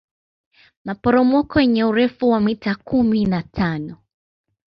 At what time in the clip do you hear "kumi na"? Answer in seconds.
2.75-3.41